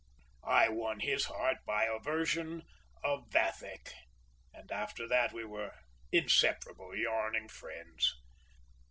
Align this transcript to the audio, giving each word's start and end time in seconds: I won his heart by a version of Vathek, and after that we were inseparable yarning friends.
I 0.47 0.67
won 0.67 1.01
his 1.01 1.25
heart 1.25 1.57
by 1.67 1.83
a 1.85 1.99
version 1.99 2.63
of 3.03 3.29
Vathek, 3.29 3.93
and 4.51 4.71
after 4.71 5.07
that 5.07 5.31
we 5.31 5.43
were 5.45 5.73
inseparable 6.11 6.95
yarning 6.95 7.47
friends. 7.49 8.11